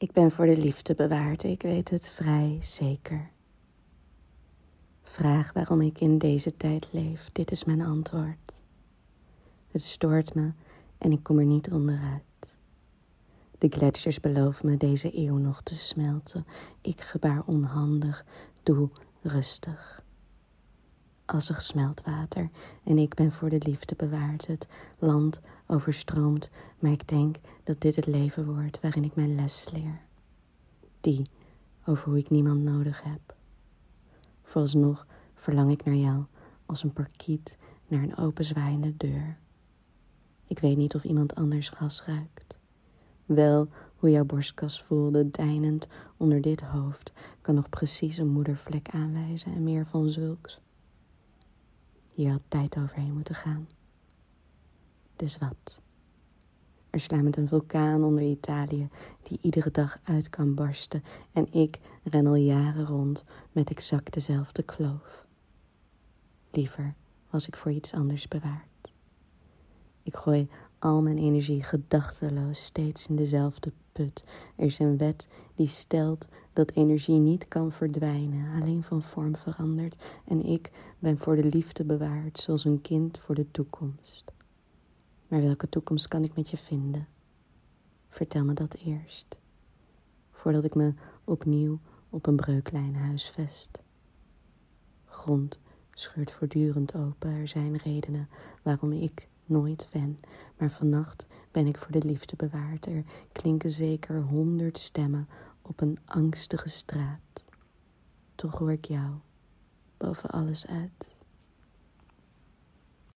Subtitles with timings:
[0.00, 3.30] Ik ben voor de liefde bewaard, ik weet het vrij zeker.
[5.02, 8.62] Vraag waarom ik in deze tijd leef, dit is mijn antwoord.
[9.70, 10.52] Het stoort me
[10.98, 12.56] en ik kom er niet onderuit.
[13.58, 16.46] De gletsjers beloven me deze eeuw nog te smelten.
[16.80, 18.24] Ik gebaar onhandig,
[18.62, 18.88] doe
[19.22, 20.02] rustig.
[21.32, 22.50] Assig smeltwater
[22.84, 24.46] en ik ben voor de liefde bewaard.
[24.46, 24.66] Het
[24.98, 30.00] land overstroomt, maar ik denk dat dit het leven wordt waarin ik mijn les leer.
[31.00, 31.22] Die
[31.86, 33.34] over hoe ik niemand nodig heb.
[34.42, 36.24] Vooralsnog verlang ik naar jou
[36.66, 39.38] als een parkiet naar een openzwaaiende deur.
[40.46, 42.58] Ik weet niet of iemand anders gas ruikt.
[43.24, 49.54] Wel hoe jouw borstkas voelde, deinend onder dit hoofd, kan nog precies een moedervlek aanwijzen
[49.54, 50.60] en meer van zulks.
[52.20, 53.68] Hier had tijd overheen moeten gaan.
[55.16, 55.82] Dus wat?
[56.90, 58.88] Er sluimert een vulkaan onder Italië
[59.22, 61.02] die iedere dag uit kan barsten
[61.32, 65.26] en ik ren al jaren rond met exact dezelfde kloof.
[66.50, 66.94] Liever
[67.30, 68.92] was ik voor iets anders bewaard.
[70.02, 70.48] Ik gooi
[70.78, 77.18] al mijn energie gedachteloos steeds in dezelfde Er is een wet die stelt dat energie
[77.18, 80.04] niet kan verdwijnen, alleen van vorm verandert.
[80.24, 84.24] En ik ben voor de liefde bewaard, zoals een kind voor de toekomst.
[85.28, 87.08] Maar welke toekomst kan ik met je vinden?
[88.08, 89.36] Vertel me dat eerst,
[90.30, 90.94] voordat ik me
[91.24, 91.78] opnieuw
[92.10, 93.78] op een breuklijn huisvest.
[95.04, 95.58] Grond
[95.90, 97.30] scheurt voortdurend open.
[97.30, 98.28] Er zijn redenen
[98.62, 100.18] waarom ik nooit wen,
[100.58, 102.86] maar vannacht ben ik voor de liefde bewaard.
[102.86, 105.28] Er klinken zeker honderd stemmen
[105.62, 107.44] op een angstige straat.
[108.34, 109.10] Toch hoor ik jou
[109.96, 111.16] boven alles uit.